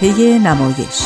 [0.00, 1.02] صفحه نمایش.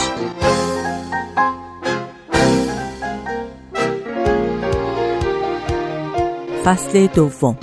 [6.64, 7.58] فصل دوم.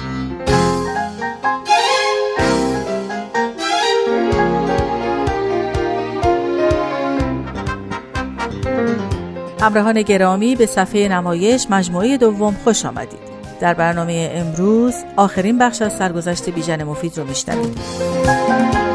[9.61, 13.19] همراهان گرامی به صفحه نمایش مجموعه دوم خوش آمدید.
[13.59, 18.88] در برنامه امروز آخرین بخش از سرگذشت بیژن مفید رو میشنوید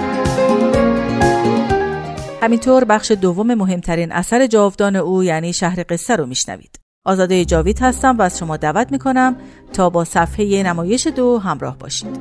[2.44, 6.80] همینطور بخش دوم مهمترین اثر جاودان او یعنی شهر قصه رو میشنوید.
[7.04, 9.36] آزاده جاوید هستم و از شما دعوت می‌کنم
[9.72, 12.18] تا با صفحه نمایش دو همراه باشید.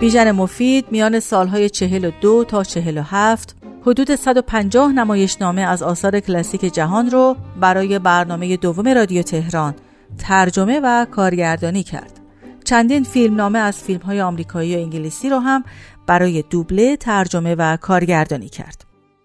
[0.00, 7.36] بیژن مفید میان سالهای 42 تا 47 حدود 150 نمایشنامه از آثار کلاسیک جهان رو
[7.60, 9.74] برای برنامه دوم رادیو تهران
[10.18, 12.20] ترجمه و کارگردانی کرد.
[12.64, 15.64] چندین فیلم نامه از فیلم های آمریکایی و انگلیسی رو هم
[16.06, 18.84] برای دوبله ترجمه و کارگردانی کرد.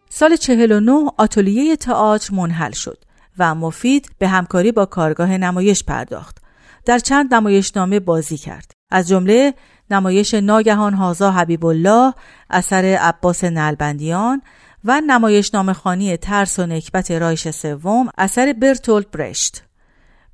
[0.09, 3.03] سال 49 آتلیه تئاتر منحل شد
[3.37, 6.37] و مفید به همکاری با کارگاه نمایش پرداخت.
[6.85, 8.71] در چند نمایشنامه بازی کرد.
[8.91, 9.53] از جمله
[9.91, 12.13] نمایش ناگهان هازا حبیب الله
[12.49, 14.41] اثر عباس نلبندیان
[14.85, 19.63] و نمایش خانی ترس و نکبت رایش سوم اثر برتولد برشت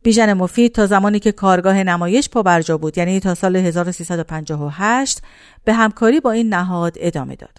[0.06, 5.22] بیژن مفید تا زمانی که کارگاه نمایش پا برجا بود یعنی تا سال 1358
[5.64, 7.58] به همکاری با این نهاد ادامه داد.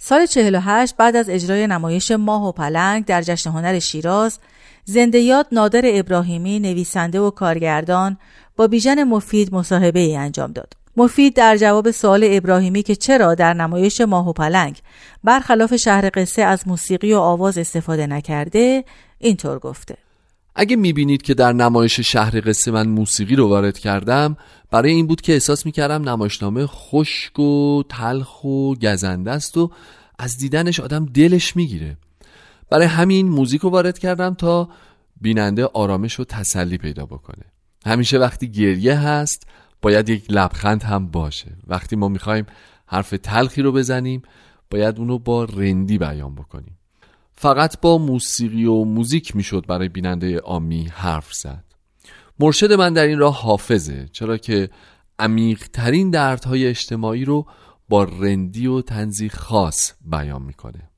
[0.00, 4.38] سال 48 بعد از اجرای نمایش ماه و پلنگ در جشن هنر شیراز
[4.84, 8.18] زنده یاد نادر ابراهیمی نویسنده و کارگردان
[8.56, 10.72] با بیژن مفید مصاحبه ای انجام داد.
[10.96, 14.80] مفید در جواب سوال ابراهیمی که چرا در نمایش ماه و پلنگ
[15.24, 18.84] برخلاف شهر قصه از موسیقی و آواز استفاده نکرده
[19.18, 20.07] اینطور گفته
[20.60, 24.36] اگه می‌بینید که در نمایش شهر قصه من موسیقی رو وارد کردم
[24.70, 29.70] برای این بود که احساس می‌کردم نمایشنامه خشک و تلخ و گزنده است و
[30.18, 31.96] از دیدنش آدم دلش می‌گیره.
[32.70, 34.68] برای همین موزیک رو وارد کردم تا
[35.20, 37.44] بیننده آرامش و تسلی پیدا بکنه.
[37.86, 39.46] همیشه وقتی گریه هست
[39.82, 41.56] باید یک لبخند هم باشه.
[41.66, 42.46] وقتی ما می‌خوایم
[42.86, 44.22] حرف تلخی رو بزنیم
[44.70, 46.77] باید اونو با رندی بیان بکنیم.
[47.40, 51.64] فقط با موسیقی و موزیک می‌شد برای بیننده آمی حرف زد
[52.40, 54.70] مرشد من در این راه حافظه چرا که
[55.18, 57.46] عمیقترین دردهای اجتماعی رو
[57.88, 60.90] با رندی و تنزی خاص بیان می‌کنه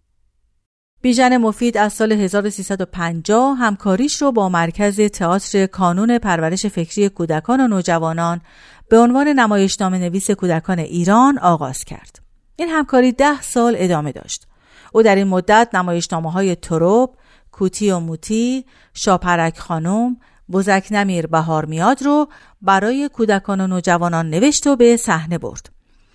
[1.02, 7.68] بیژن مفید از سال 1350 همکاریش رو با مرکز تئاتر کانون پرورش فکری کودکان و
[7.68, 8.40] نوجوانان
[8.88, 12.22] به عنوان نمایشنامه نویس کودکان ایران آغاز کرد.
[12.56, 14.49] این همکاری ده سال ادامه داشت.
[14.92, 17.16] او در این مدت نمایشنامه های تروب،
[17.52, 18.64] کوتی و موتی،
[18.94, 20.16] شاپرک خانم،
[20.52, 22.28] بزک نمیر بهار میاد رو
[22.62, 25.70] برای کودکان و نوجوانان نوشت و به صحنه برد.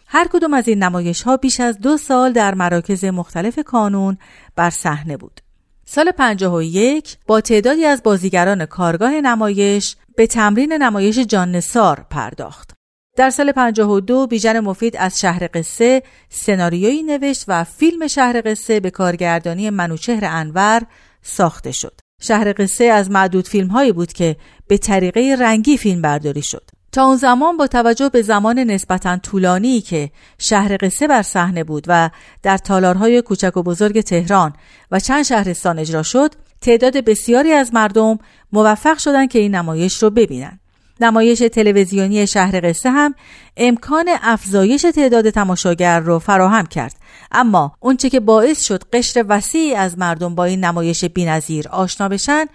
[0.08, 4.18] هر کدوم از این نمایش ها بیش از دو سال در مراکز مختلف کانون
[4.56, 5.42] بر صحنه بود.
[5.86, 12.75] سال 51 با تعدادی از بازیگران کارگاه نمایش به تمرین نمایش جان نسار پرداخت.
[13.16, 18.92] در سال 52 بیژن مفید از شهر قصه سناریویی نوشت و فیلم شهر قصه به
[18.92, 20.82] کارگردانی منوچهر انور
[21.22, 22.00] ساخته شد.
[22.22, 24.36] شهر قصه از معدود فیلم هایی بود که
[24.68, 26.70] به طریقه رنگی فیلم برداری شد.
[26.92, 31.84] تا اون زمان با توجه به زمان نسبتا طولانی که شهر قصه بر صحنه بود
[31.88, 32.10] و
[32.44, 34.54] در تالارهای کوچک و بزرگ تهران
[34.92, 38.18] و چند شهرستان اجرا شد تعداد بسیاری از مردم
[38.52, 40.60] موفق شدند که این نمایش رو ببینن
[41.00, 43.16] نمایش تلویزیونی شهر قصه هم
[43.58, 46.96] امکان افزایش تعداد تماشاگر رو فراهم کرد
[47.32, 52.46] اما اونچه که باعث شد قشر وسیعی از مردم با این نمایش بینظیر آشنا بشن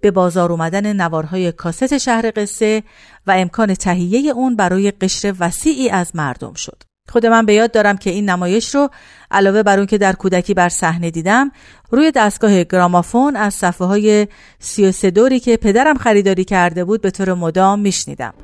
[0.00, 2.82] به بازار اومدن نوارهای کاست شهر قصه
[3.26, 6.91] و امکان تهیه اون برای قشر وسیعی از مردم شد.
[7.12, 8.90] خود من به یاد دارم که این نمایش رو
[9.30, 11.52] علاوه بر اون که در کودکی بر صحنه دیدم
[11.90, 14.28] روی دستگاه گرامافون از صفحه های
[14.58, 18.34] سی دوری که پدرم خریداری کرده بود به طور مدام میشنیدم.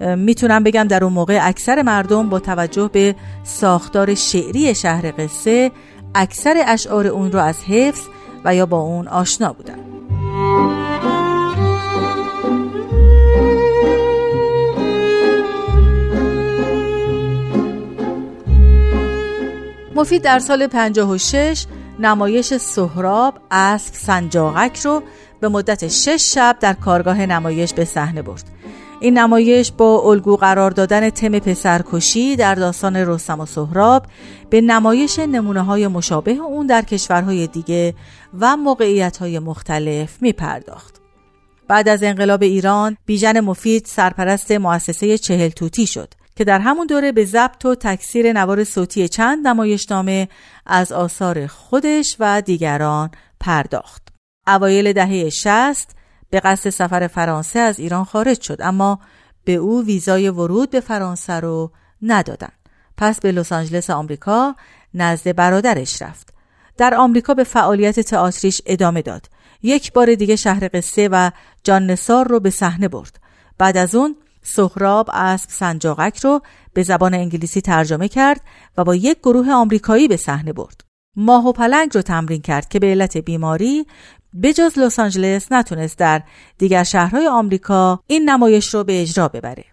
[0.00, 3.14] می‌تونم بگم در اون موقع اکثر مردم با توجه به
[3.44, 5.70] ساختار شعری شهر قصه
[6.14, 8.00] اکثر اشعار اون رو از حفظ
[8.44, 9.78] و یا با اون آشنا بودن.
[20.00, 21.66] مفید در سال 56
[21.98, 25.02] نمایش سهراب اسب سنجاقک رو
[25.40, 28.44] به مدت 6 شب در کارگاه نمایش به صحنه برد.
[29.00, 34.06] این نمایش با الگو قرار دادن تم پسرکشی در داستان رستم و سهراب
[34.50, 37.94] به نمایش نمونه های مشابه اون در کشورهای دیگه
[38.40, 41.00] و موقعیت های مختلف می پرداخت.
[41.68, 47.12] بعد از انقلاب ایران بیژن مفید سرپرست مؤسسه چهل توتی شد که در همون دوره
[47.12, 50.28] به ضبط و تکثیر نوار صوتی چند نمایشنامه
[50.66, 53.10] از آثار خودش و دیگران
[53.40, 54.08] پرداخت.
[54.46, 55.88] اوایل دهه 60
[56.30, 59.00] به قصد سفر فرانسه از ایران خارج شد اما
[59.44, 61.72] به او ویزای ورود به فرانسه رو
[62.02, 62.52] ندادن.
[62.96, 64.54] پس به لس آنجلس آمریکا
[64.94, 66.34] نزد برادرش رفت.
[66.76, 69.26] در آمریکا به فعالیت تئاتریش ادامه داد.
[69.62, 71.30] یک بار دیگه شهر قصه و
[71.64, 73.20] جان نسار رو به صحنه برد.
[73.58, 76.40] بعد از اون سهراب اسب سنجاقک رو
[76.72, 78.40] به زبان انگلیسی ترجمه کرد
[78.76, 80.84] و با یک گروه آمریکایی به صحنه برد.
[81.16, 83.86] ماه و پلنگ رو تمرین کرد که به علت بیماری
[84.42, 86.22] بجز لس آنجلس نتونست در
[86.58, 89.64] دیگر شهرهای آمریکا این نمایش رو به اجرا ببره.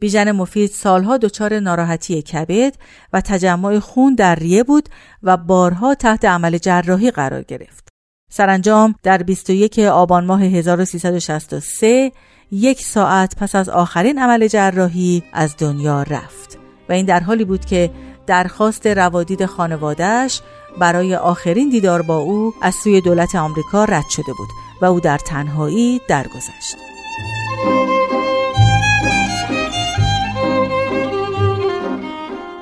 [0.00, 2.74] بیژن مفید سالها دچار ناراحتی کبد
[3.12, 4.88] و تجمع خون در ریه بود
[5.22, 7.88] و بارها تحت عمل جراحی قرار گرفت.
[8.30, 12.12] سرانجام در 21 آبان ماه 1363
[12.50, 16.58] یک ساعت پس از آخرین عمل جراحی از دنیا رفت
[16.88, 17.90] و این در حالی بود که
[18.26, 20.40] درخواست روادید خانوادهش
[20.78, 24.48] برای آخرین دیدار با او از سوی دولت آمریکا رد شده بود
[24.82, 26.76] و او در تنهایی درگذشت.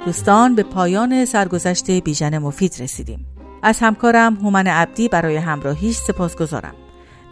[0.04, 3.26] دوستان به پایان سرگذشت بیژن مفید رسیدیم.
[3.62, 6.74] از همکارم هومن عبدی برای همراهیش سپاس گذارم.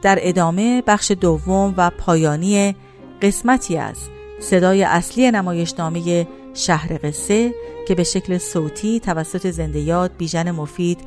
[0.05, 2.77] در ادامه بخش دوم و پایانی
[3.23, 3.97] قسمتی از
[4.41, 7.55] صدای اصلی نمایشنامه شهر قصه
[7.89, 10.99] که به شکل صوتی توسط زنده یاد بیژن مفید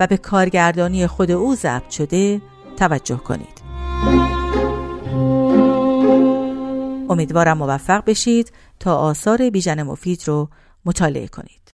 [0.00, 2.40] و به کارگردانی خود او ضبط شده
[2.76, 3.62] توجه کنید.
[7.10, 10.48] امیدوارم موفق بشید تا آثار بیژن مفید رو
[10.84, 11.65] مطالعه کنید.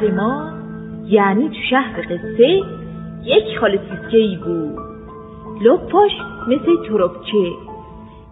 [0.00, 0.50] شهر ما
[1.06, 2.62] یعنی تو شهر قصه
[3.24, 4.78] یک خال سیسکه ای بود
[5.60, 6.12] لپاش
[6.48, 7.52] مثل تربچه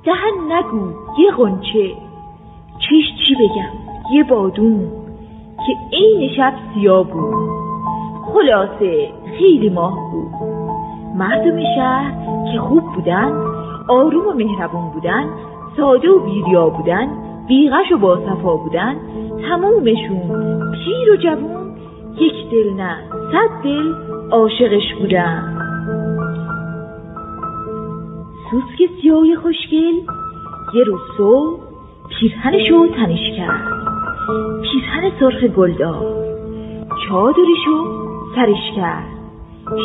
[0.05, 1.95] دهن نگو یه غنچه.
[2.79, 4.91] چیش چی بگم؟ یه بادون
[5.67, 7.51] که عین شب سیاه بود.
[8.33, 9.09] خلاصه
[9.39, 10.49] خیلی ماه بود.
[11.15, 12.13] مردم شهر
[12.53, 13.33] که خوب بودن
[13.89, 15.25] آروم و مهربون بودن
[15.77, 17.09] ساده و بیریا بودن
[17.49, 18.97] بیغش و باصفا بودن
[19.49, 20.73] تمومشون.
[20.73, 21.77] پیر و جوون
[22.21, 22.97] یک دل نه
[23.33, 23.95] صد دل
[24.31, 25.59] عاشقش بودن.
[28.51, 29.95] سوسک سیاه خوشگل
[30.75, 31.61] یه روز صبح
[32.09, 33.65] پیرهنشو تنش کرد.
[34.63, 36.25] پیرهن سرخ گلدار
[37.09, 39.05] چادرشو سرش کرد.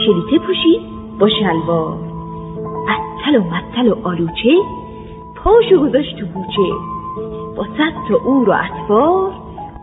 [0.05, 0.81] شلیته پوشید
[1.19, 1.97] با شلوار.
[2.89, 4.57] اتل و متل و آلوچه
[5.35, 6.98] پاشو گذاشت تو بوچه.
[7.59, 9.31] با صد تا اور و اطفار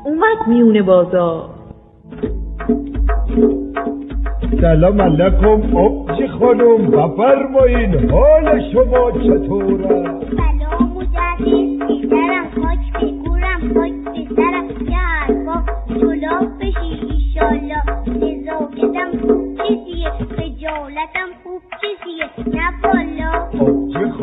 [0.04, 1.49] اومد میونه بازار.
[4.61, 5.76] سلام علیکم.
[5.76, 10.02] آبجی خانم؟ بفرمایین حال شما چطوره؟
[10.37, 11.42] سلام مدرس
[11.80, 15.64] پسرم خاک بگورم خاک بسرم یه حرفا
[16.00, 21.62] جلاب بشی ایشالله نزاکتم خوب چیزیه؟ خجالتم خوب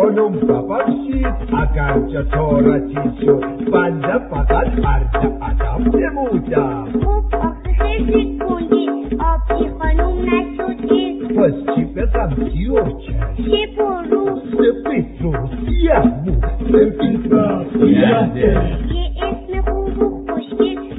[0.03, 2.95] خانم ببخشید اگر جسارتی
[3.25, 6.87] شد بنده فقط عرض ادب نمودم.
[7.03, 11.19] خب آخه خیلی کندی آبجی خانم نشدی.
[11.37, 15.33] پس چی بگم؟ سیوچه چه؟ برو سپید رو
[15.65, 16.31] سیه مو.
[16.67, 20.92] سپید را سیه ده یه اسم خوب و خوشگل.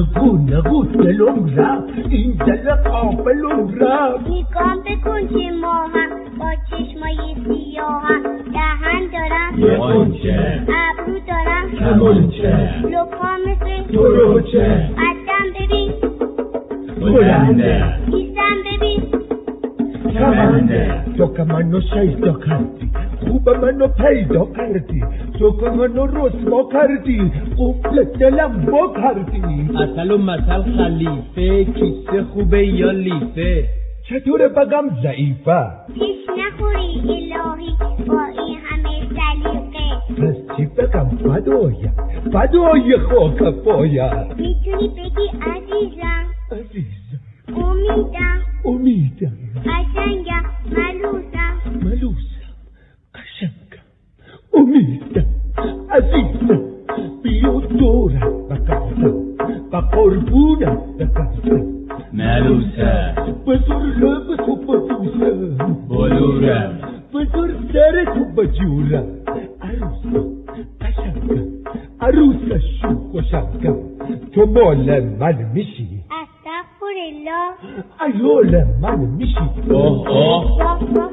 [0.00, 8.22] نگو دلم رفت این دل قابلم رفت نگام بکن که ماهم با چشمای سیاهم
[8.52, 15.92] دهن دارم یه قنچه ابرو دارم کمانچه لپا مثل دروچه قدم ببین
[17.00, 19.02] بلنده ایستم ببین
[20.14, 22.90] کمنده تو که منو شیدا کردی
[23.46, 25.04] خوب منو پیدا کردی
[25.38, 32.66] تو که منو رسوا کردی قفل دلم با کردی اصل و مثل خلیفه کیسه خوبه
[32.66, 33.68] یا لیفه
[34.08, 37.76] چطور بگم ضعیفه پیش نخوری الهی
[38.06, 41.92] با این همه سلیقه پس چی بگم فدایم
[42.32, 47.20] فدای خاک پایم می‌تونی بگی عزیزم عزیزم
[47.56, 49.32] امیدم امیدم
[49.66, 50.42] قشنگم
[60.06, 61.66] و قربونم بگردم
[62.12, 63.14] ملوسه
[63.46, 66.78] بزر لب تو ببوسم بلورم
[67.14, 69.06] بزر سر تو بجورم
[69.62, 70.26] عروسم
[70.80, 71.46] قشنگم
[72.00, 73.76] عروس شوخ و شنگم
[74.34, 77.50] تو مال من میشی استغفرالله
[78.06, 79.36] ایال من میشی
[79.68, 81.10] واه واه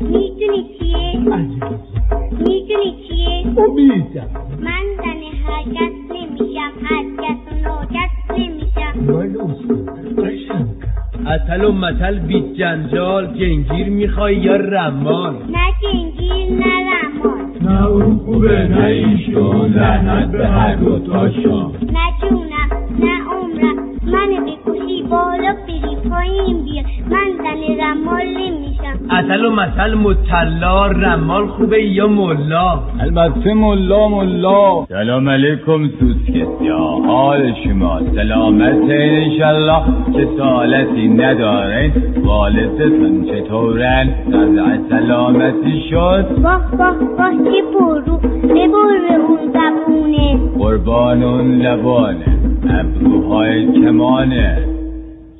[0.00, 1.18] می‌دونی چیه
[2.38, 4.28] می‌دونی چیه امیدم
[4.60, 5.18] من زن
[5.74, 7.04] کس نمیشم هر
[8.38, 8.92] نمیشم
[10.18, 10.88] قشنگم
[11.26, 17.52] اصل و مثل بی جنجال جنگیر می‌خوای یا رمال نه جنگیر نه رمان.
[17.62, 22.57] نه اون خوبه نه ایشون لعنت به هر دو تاشون نه جونم
[29.18, 34.84] اصل و مثل مطلا رمال خوبه یا ملا؟ البته ملا ملا.
[34.88, 38.00] سلام علیکم سوسکسیا حال شما.
[38.14, 39.82] سلامت انشالله
[40.12, 41.92] چه سالتی ندارین
[42.24, 44.06] والدتون چطورن
[44.56, 50.38] در سلامتی شد؟ واه واه واه چه پرو ببر اون زبونه.
[50.58, 52.38] قربان اون لبانه.
[52.70, 54.77] ابروهای کمانه.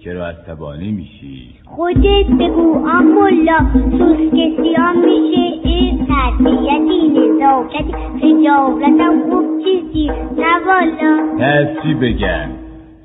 [0.08, 10.06] چرا عصبانی میشی؟ خودت بگو امولا سوسکسیان میشه این تربیتی نزاکتی خجالتم خوب چیزی
[10.38, 11.36] نه والا.
[11.38, 12.48] پس چی بگم؟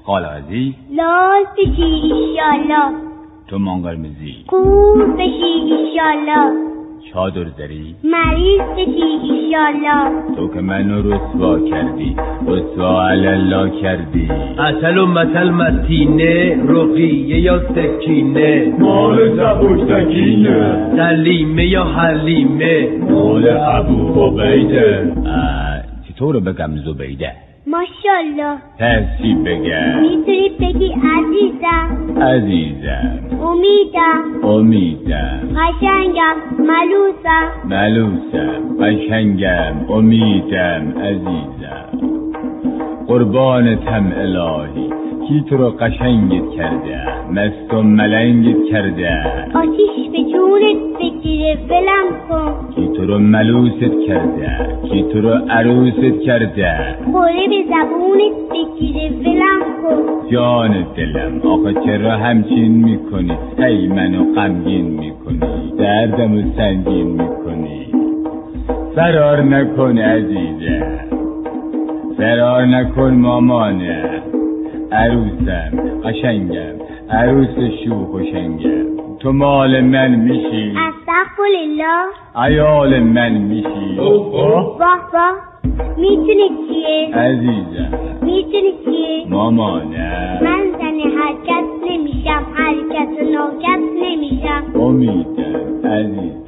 [0.04, 2.94] خالازی لال بشی ایشالا.
[3.48, 6.73] تو منقرمزی کور بشی ایشالا.
[7.12, 10.12] چادر زری مریض بشی ایشالا.
[10.36, 12.16] تو که منو رسوا کردی
[12.48, 14.30] رسوا الله کردی.
[14.60, 20.90] اصل و مثل متینه رقیه یا سکینه؟ مال زبوک سکینه.
[20.98, 25.14] سلیمه یا حلیمه؟ مال ابو عبیده.
[25.26, 27.32] اه، چطور بگم زبیده؟
[27.68, 32.22] ماشالله پس چی بگم؟ می‌تونی بگی عزیزم.
[32.22, 33.20] عزیزم.
[33.54, 36.36] امیدم امیدم قشنگم.
[36.60, 39.92] ملوسم ملوسم قشنگم.
[39.92, 42.08] امیدم عزیزم.
[43.08, 44.90] قربانتم الهی.
[45.28, 49.24] کی تو رو قشنگت کرده؟ مست و ملنگت کرده.
[49.54, 52.74] آتیش به جونت بگیره ولم کن.
[52.76, 59.60] کی تو رو ملوست کرده کی تو رو عروست کرده؟ خوره به زبونت بگیره ولم
[59.84, 60.30] کن.
[60.32, 67.88] جان دلم آخه چرا همچین می‌کنی؟ ای منو غمگین می‌کنی دردمو سنگین می‌کنی.
[68.96, 71.00] فرار نکن عزیزم
[72.18, 74.04] فرار نکن مامانه.
[74.92, 75.72] عروسم
[76.04, 76.76] قشنگم
[77.10, 78.86] عروس شوخ و شنگم.
[79.20, 80.74] تو مال من میشی.
[81.44, 85.36] استغفرالله ایال من میشی واه واه
[85.98, 93.84] می‌تونی چیه عزیزم می‌تونی چیه مامانه من زن هر کس نمیشم هر کس و ناکس
[94.04, 96.44] نمیشم امیدم عزیزم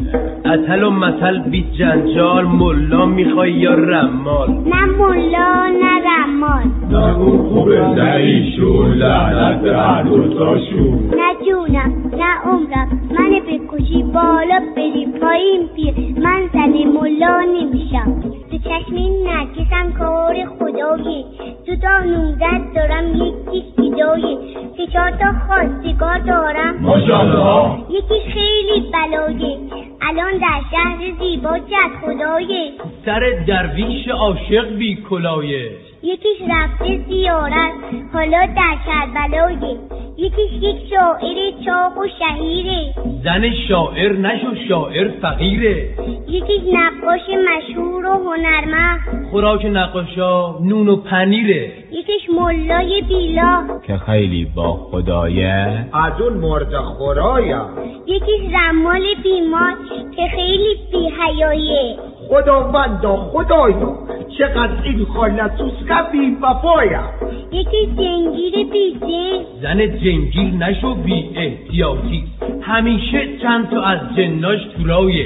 [0.45, 7.37] اصل و مثل بی جنجال ملا می‌خوای یا رمال نه ملا نه رمال نه اون
[7.37, 15.67] خوبه نه ایشون لعنت به هر نه جونم نه عمرم من بکشی بالا بری پایین
[15.75, 15.93] پیر.
[16.19, 18.21] من زن ملا نمیشم.
[18.51, 21.25] تو چشم نرگسم کار خدایه
[21.65, 24.37] تو تا نوزد دارم یکیش ایدایه
[24.77, 26.77] که چهار تا خواستگار دارم.
[26.81, 27.79] ماشاءالله.
[27.89, 29.57] یکیش خیلی بلایه
[30.01, 32.71] الان در شهر زیبا جد خدایه
[33.05, 35.71] سر درویش عاشق بی کلایه.
[36.03, 37.73] یکیش رفته زیارت.
[38.13, 39.77] حالا در کربلایه
[40.17, 42.93] یکیش یک شاعر چاق و شهیره
[43.23, 45.89] زن شاعر نشو شاعر فقیره.
[46.27, 49.27] یکیش نقاش مشهور و هنرمند.
[49.31, 51.71] خوراک نقاشا نون و پنیره.
[51.91, 53.67] یکیش ملای بیلا.
[53.87, 55.85] که خیلی با خدایه.
[55.93, 57.65] از اون مرد خورایم
[58.07, 59.73] یکیش رمال بیمار
[60.15, 61.97] که خیلی بیهیایه
[62.29, 63.97] خداوندا خدایا
[64.37, 67.03] چقدر این خالتوس قوی وفایم
[67.51, 69.45] یکی جنگیر بیزه.
[69.61, 72.23] زن جنگیر نشو بی احتیاطی.
[72.61, 75.25] همیشه چند تا از جناش تو راهیه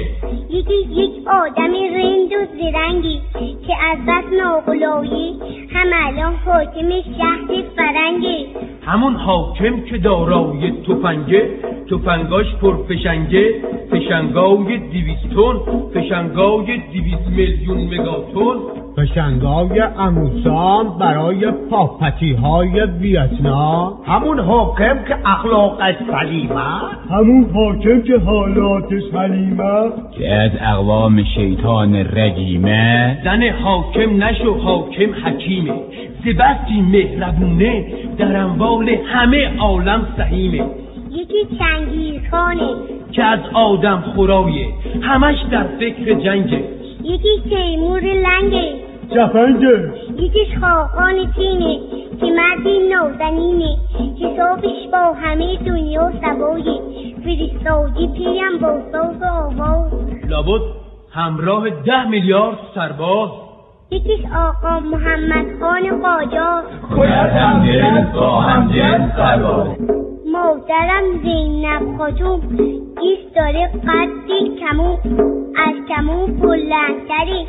[0.50, 3.20] یکی یک آدم رند و زرنگی
[3.66, 5.34] که از بس ناغلایی
[5.74, 8.46] هم الان حاکم شهر فرنگه
[8.86, 11.50] همون حاکم که دارای تفنگه
[11.90, 13.54] تفنگاش پرفشنگه
[13.90, 15.56] فشنگای دیویستون
[15.94, 18.56] فشنگای دیویست میلیون مگاتون
[18.96, 23.92] پشنگای اموسان برای پاپتی های ویتنام.
[24.06, 26.60] همون حاکم که اخلاقش سلیمه
[27.10, 35.74] همون حاکم که حالاتش حلیمه که از اقوام شیطان رجیمه زن حاکم نشو حاکم حکیمه.
[36.24, 37.84] زبستی مهربونه
[38.18, 40.64] در اموال همه عالم سهیمه.
[41.12, 42.68] یکی چنگیزخانه
[43.12, 44.66] که از آدم خورایه
[45.02, 46.64] همش در فکر جنگه.
[47.02, 48.74] یکی تیمور لنگه.
[49.10, 51.78] جفنگش یکیش خاقان چینه.
[52.20, 53.76] که مردی نازنینه
[54.20, 56.80] حسابش با همه دنیا سوایه.
[57.24, 59.92] فرستادی پیم با ساز و آواز.
[60.28, 60.62] لابد
[61.12, 63.30] همراه ده میلیارد سرباز.
[63.90, 66.62] یکیش آقا محمد خان قاجار
[66.96, 69.66] باید همجنس با همجنس سرباز.
[70.40, 72.40] مادرم زینب خاتون
[73.36, 74.98] داره قدی کمون
[75.56, 77.46] از کمون بلندتره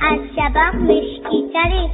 [0.00, 1.90] از شبق مشکیتره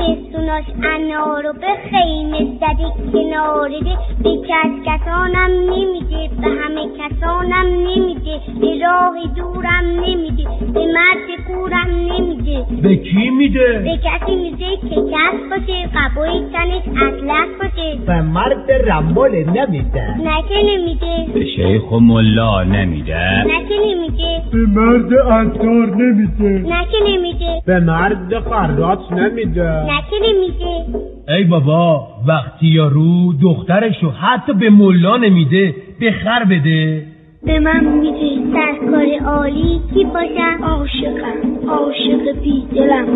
[0.00, 8.86] پستوناش انارو به خیمه زده کنارده به کس کسانم نمیده به همه کسانم نمیده به
[8.86, 15.50] راه دورم نمیده به مرد کورم نمیده به کی میده؟ به کسی میده که کس
[15.50, 17.98] باشه قبای تنش اطلس باشه.
[18.06, 20.16] به مرد رمال نمیده.
[20.20, 21.26] نکه نمیده.
[21.34, 23.44] به شیخ و ملا نمیده.
[23.46, 24.39] نکه نمیده.
[24.52, 26.48] به مرد عطار نمیده.
[26.48, 27.62] نکه نمیده.
[27.66, 29.82] به مرد خراط نمیده.
[29.84, 30.84] نکه نمیده.
[31.28, 37.06] ای بابا وقتی یارو دخترشو حتی به ملا نمیده به خر بده.
[37.42, 43.06] به من میده سرکار عالی کی باشم؟ عاشقم عاشق بی دلم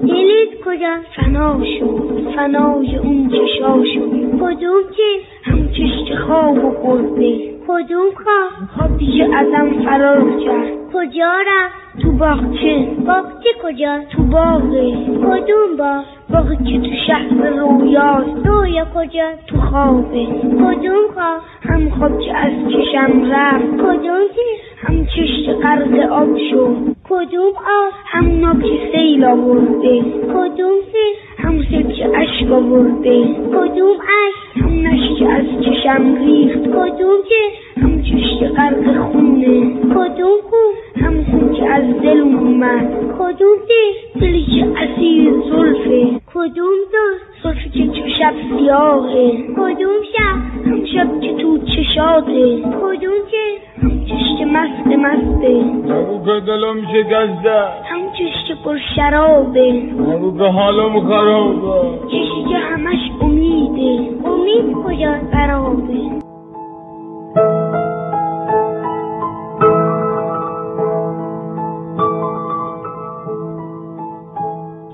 [0.00, 7.38] دلت کجا؟ فنا شد فنای اون چشا شد کدوم که؟ هم چشت خواب و خورده
[7.68, 12.88] کدوم خواب؟ خواب دیگه ازم فرار کرد کجا رفت؟ تو باغچه.
[13.06, 14.92] باغچه کجا؟ تو باغه.
[15.06, 18.46] کدوم باغ؟ باغی که تو شهر رویاست.
[18.46, 20.26] رویا کجا؟ تو خوابه.
[20.42, 23.64] کدوم خواب؟ هم خواب که از چشم رفت.
[23.64, 24.26] کدوم
[24.76, 26.76] هم چشت غرق آب شد.
[27.08, 30.02] کدوم آب؟ هم ناب که سیل آورده.
[30.34, 33.24] کدوم سیل هم سیل که اشک آورده.
[33.34, 36.60] کدوم اشک؟ هم که از چشم ریخت.
[36.60, 39.74] کدوم که هم چشت غرق خونه.
[39.94, 42.86] کدوم خون؟ هم خون که از دل اومد.
[43.18, 46.20] کدوم دل؟ دلی که اسیر زلفه.
[46.34, 49.32] کدوم زلف زلفی که تو شب سیاهه.
[49.56, 53.44] کدوم شب؟ هم شب که تو چشاته کدوم که
[54.06, 55.48] چشت مست مسته
[55.94, 59.72] نگو که دلم شکسته هم چشت پر شرابه.
[59.72, 61.98] نگو که حالم خرابه.
[62.06, 64.08] چشتی که همش امیده.
[64.24, 66.26] امید کجا برابه.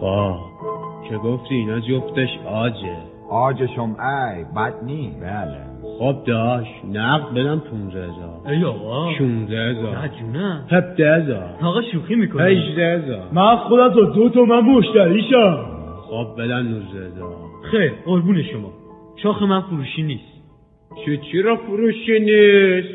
[0.03, 0.37] خب
[1.09, 2.97] که گفتی؟ اینا جفتش آجه.
[3.31, 5.59] آجشم ای بد نی بله.
[5.99, 8.41] خب داش نقد بدم پونزه هزار.
[8.47, 9.13] ای آقا.
[9.19, 10.09] شونزه هزار.
[10.09, 11.55] جونم هفته هزار.
[11.63, 13.29] آقا شوخی می‌کنه هجده هزار.
[13.33, 15.65] من خودم تا دو تا من مشتریشم
[16.11, 17.35] خب بدن نوزده هزار.
[17.71, 18.73] خیر قربون شما.
[19.23, 20.33] شاخ من فروشی نیست.
[21.07, 22.89] چه چی را فروشی نیست؟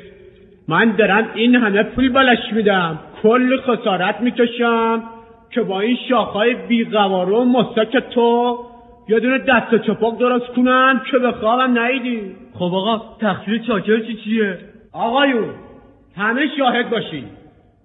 [0.68, 3.00] من دارم این همه پول بلش میدم.
[3.24, 5.04] کل خسارت می‌کشم.
[5.52, 8.58] که با این شاخهای بیقواره و مسک تو
[9.10, 12.22] یه دونه دست چپاک درست کنم که به خوابم نیدی.
[12.54, 14.60] خب آقا تقصیر چاکر چی چیه؟
[14.94, 15.50] آقایون
[16.16, 17.24] همه شاهد باشین.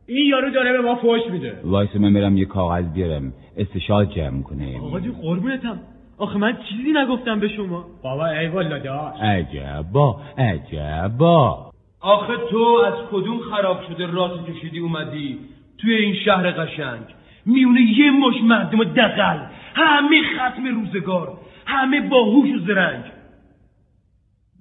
[0.07, 1.61] این یارو داره به ما فوش میده.
[1.64, 3.33] وایس من برم یه کاغذ بیارم.
[3.57, 5.81] استشال جمع کنه آقا جو قربونتم.
[6.18, 7.85] آخه من چیزی نگفتم به شما.
[8.03, 9.20] بابا ای والا داش.
[9.20, 11.70] عجبا عجبا.
[12.01, 15.38] آخه تو از کدوم خراب شده راست کشیدی اومدی؟
[15.79, 17.03] توی این شهر قشنگ.
[17.47, 19.39] میونه یه مش مردم دقل
[19.75, 21.39] همه ختم روزگار.
[21.67, 23.05] همه باهوش و زرنگ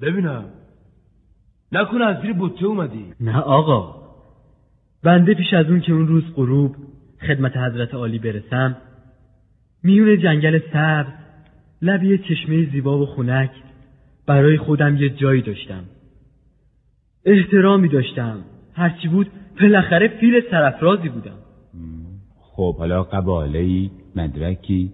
[0.01, 0.45] ببینم.
[1.71, 3.05] نکنه از زیر بطه اومدی.
[3.19, 4.01] نه آقا.
[5.03, 6.75] بنده پیش از اون که اون روز غروب
[7.27, 8.77] خدمت حضرت عالی برسم
[9.83, 11.13] میون جنگل سبز
[11.81, 13.51] لب یه چشمه زیبا و خونک
[14.27, 15.83] برای خودم یه جایی داشتم.
[17.25, 18.43] احترامی داشتم.
[18.73, 19.27] هرچی بود
[19.61, 21.37] بالاخره فیل سرفرازی بودم.
[22.61, 24.91] خب حالا قباله ای مدرکی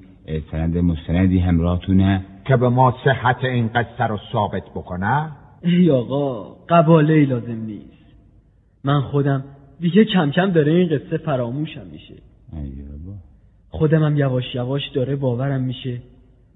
[0.52, 2.26] سند مستندی همراهتونه.
[2.46, 5.32] که به ما صحت این قصه رو ثابت بکنه؟
[5.64, 8.16] ای آقا قباله لازم نیست.
[8.84, 9.44] من خودم
[9.80, 12.14] دیگه کم کم داره این قصه فراموشم میشه.
[13.70, 16.02] خودم هم یواش یواش داره باورم میشه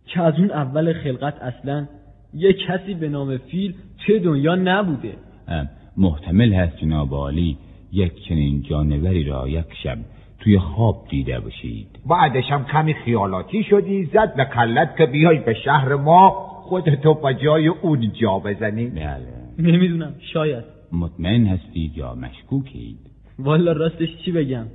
[0.05, 1.87] که از اون اول خلقت اصلا
[2.33, 5.13] یه کسی به نام فیل توی دنیا نبوده.
[5.47, 7.57] ام، محتمل هست جناب عالی
[7.91, 9.97] یک چنین جانوری را یک شب
[10.43, 15.53] توی خواب دیده باشید بعدش هم کمی خیالاتی شدی زد به کلت که بیای به
[15.53, 16.29] شهر ما
[16.71, 18.87] خودتو به جای اون جا بزنی.
[18.87, 19.17] بله.
[19.59, 20.63] نمی‌دونم شاید.
[20.91, 22.97] مطمئن هستید یا مشکوکید؟
[23.39, 24.65] والا راستش چی بگم؟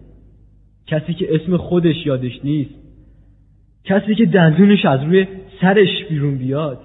[0.87, 2.75] کسی که اسم خودش یادش نیست.
[3.85, 5.27] کسی که دندونش از روی
[5.61, 6.81] سرش بیرون بیاد.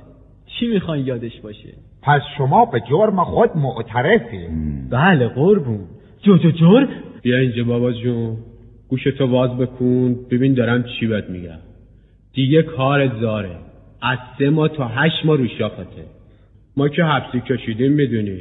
[0.45, 4.47] چی می‌خوان یادش باشه؟ پس شما به جرم خود معترفی.
[4.89, 5.79] بله قربون.
[6.21, 6.87] جو جو جور.
[7.21, 8.37] بیا اینجا بابا جون.
[8.91, 11.59] گوشتو باز بکن ببین دارم چی بهت میگم.
[12.33, 13.55] دیگه کارت زاره.
[14.01, 16.03] از سه ماه تا هشت ماه رو شاخته
[16.77, 18.39] ما که حبسی کشیدیم می‌دونی.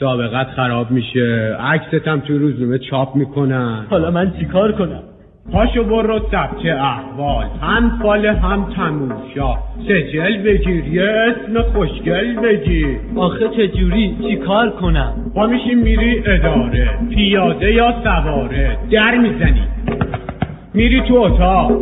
[0.00, 1.56] سابقت خراب میشه.
[1.60, 3.86] عکست هم تو روزنامه چاپ می‌کنن.
[3.90, 5.02] حالا من چیکار کنم؟
[5.50, 7.46] پاشو برو ثبت احوال.
[7.60, 9.54] هم فال هم تموشا
[9.88, 12.98] سجل بگیر یه اسم خوشگل بگیر.
[13.16, 16.90] آخه چجوری چیکار کنم؟ پا میشی میری اداره.
[17.10, 19.62] پیاده یا سواره؟ در می‌زنی.
[20.74, 21.72] میری تو اتاق.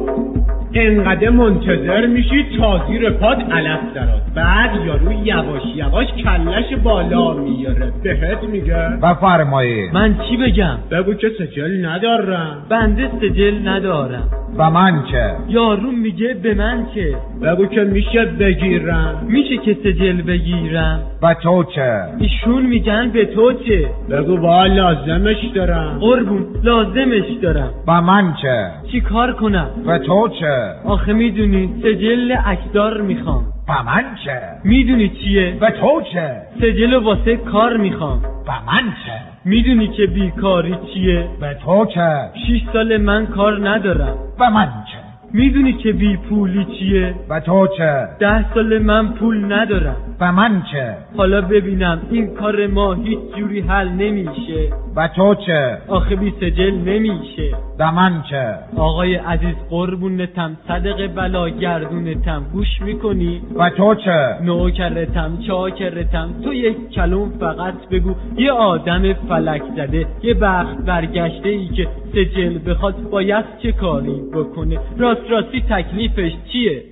[0.75, 4.23] انقدر منتظر میشی تا زیر پاد علف درات.
[4.35, 8.89] بعد یارو یواش یواش کلش بالا میاره بهت میگه.
[9.03, 12.67] بفرمایید من چی بگم؟ بگو که سجل ندارم.
[12.69, 14.40] بنده سجل ندارم.
[14.57, 19.27] و من چه یارو میگه به من چه بگو که میشه بگیرم.
[19.29, 21.01] میشه که سجل بگیرم.
[21.23, 23.89] و تو چه؟ ایشون میگن به تو چه.
[24.11, 25.99] بگو با لازمش دارم.
[26.01, 27.71] قربون لازمش دارم.
[27.89, 33.45] و من چه؟ چی کار کنم؟ و تو چه؟ آخه می‌دونی سجل اکدار می‌خوام.
[33.69, 38.19] و من چه؟ می‌دونی چیه؟ و تو چه؟ سجل واسه کار می‌خوام.
[38.19, 44.17] و من چه؟ می‌دونی که بیکاری چیه؟ و تو چه شیش سال من کار ندارم.
[44.39, 49.53] و من چه؟ می‌دونی که بی پولی چیه؟ و تو چه؟ ده سال من پول
[49.53, 49.97] ندارم.
[50.21, 54.71] و من چه؟ حالا ببینم این کار ما هیچ جوری حل نمیشه.
[54.97, 57.55] و تو چه؟ آخه بی سجل نمیشه.
[57.79, 60.57] و من چه؟ آقای عزیز قربونتم.
[60.69, 62.43] صدق بلا گردونتم.
[62.53, 66.29] گوش می‌کنی؟ و تو چه؟ نوکرتم چاکرتم.
[66.45, 72.59] تو یک کلوم فقط بگو یه آدم فلک زده یه بخت برگشته ای که سجل
[72.67, 76.85] بخواد باید چه کاری بکنه؟ راست راستی تکلیفش چیه؟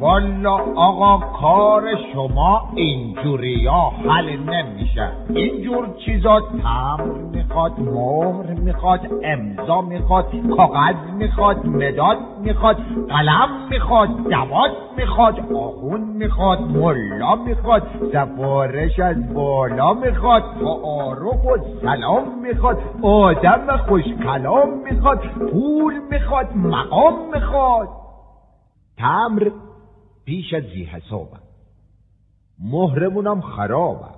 [0.00, 5.08] والا آقا کار شما اینجوری ها حل نمیشه.
[5.34, 7.02] اینجور چیزا تمر
[7.32, 10.24] می‌خواد مهر می‌خواد امضا می‌خواد
[10.56, 12.76] کاغذ می‌خواد مداد می‌خواد
[13.08, 22.24] قلم می‌خواد دوات می‌خواد آخون می‌خواد ملا می‌خواد سفارش از بالا می‌خواد تعارف و سلام
[22.42, 25.18] می‌خواد آدم خوش کلام می‌خواد
[25.50, 27.88] پول می‌خواد مقام می‌خواد.
[28.98, 29.50] تمر
[30.24, 31.40] پیش از زی حسابم.
[32.58, 34.14] مهرمونم خرابم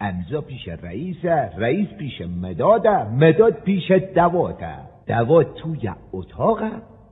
[0.00, 6.70] امضا پیش رئیسه رئیس پیش مداده مداد پیش دواته دوات توی اتاقه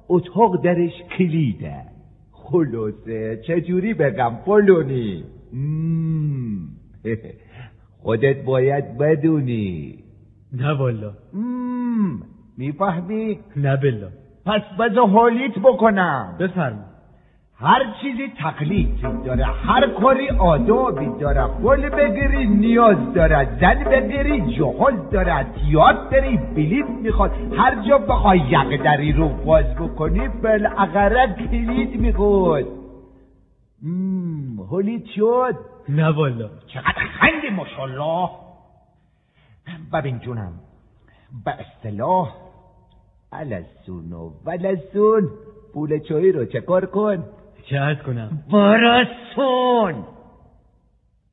[0.09, 1.85] اتاق درش کلیده.
[2.33, 5.24] خلاصه چجوری بگم فلونی.
[8.02, 10.04] خودت باید بدونی.
[10.52, 11.12] نه والا.
[12.56, 14.09] می‌فهمی؟ نه بلا
[14.46, 16.37] پس بذار حالیت بکنم.
[16.40, 16.85] بفرما
[17.62, 25.11] هر چیزی تقلیدی داره هر کاری آدابی داره گل بگیری نیاز داره زن بگیری جهاز
[25.11, 27.31] داره تیات بری بلیت می‌خواد.
[27.57, 32.64] هر جا بخوای یک دری رو باز بکنی بالاخره کلید می‌خواد.
[34.70, 35.55] حالیت شد؟
[35.88, 36.48] نه والا.
[36.66, 38.29] چقدر خندی ماشالله
[39.92, 40.53] ببین جونم
[41.44, 42.35] به اصطلاح
[43.33, 45.29] الاسون و ولسون
[45.75, 47.25] پول چایی رو چکار کن؟
[47.66, 48.31] چه کنم.
[48.53, 49.95] برسون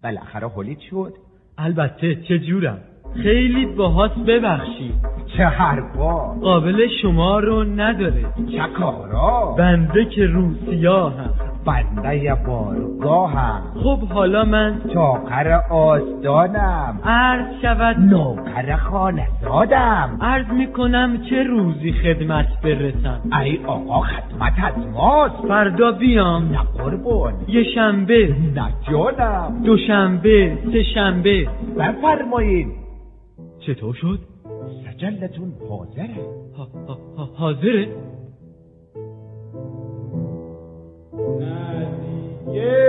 [0.04, 1.14] بالاخره حالیت شد.
[1.58, 2.80] البته چه جورم.
[3.24, 4.96] خیلی باهاس ببخشید.
[5.38, 8.26] چه حرفا؟ قابل شما رو نداره.
[8.52, 17.00] چه کارا؟ بنده که روسیاهم بنده بارگاهم خب حالا من چاقر آستانم.
[17.04, 18.00] عرض شود.
[18.00, 20.18] نوکر خانزادم.
[20.22, 23.22] عرض می‌کنم چه روزی خدمت برسم.
[23.42, 25.48] ای آقا خدمت از ماست.
[25.48, 26.52] فردا بیام.
[26.52, 27.34] نه قربون.
[27.48, 28.36] یه شنبه.
[28.56, 29.62] نه جانم.
[29.64, 30.58] دوشنبه.
[30.74, 31.48] سه شنبه.
[31.80, 32.68] بفرمایید
[33.68, 34.20] چطور شد؟
[34.90, 36.16] اجلتون حاضره.
[36.58, 37.88] ها- ها- ها- حاضره.
[42.58, 42.87] یه این واسه